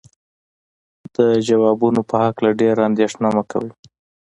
د 1.15 1.17
ځوابونو 1.47 2.01
په 2.09 2.15
هکله 2.25 2.49
ډېره 2.61 2.81
اندېښنه 2.89 3.27
مه 3.35 3.43
کوئ. 3.51 3.69